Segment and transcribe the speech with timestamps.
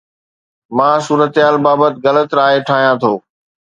[0.75, 3.13] مان صورتحال بابت غلط راء ٺاهيان ٿو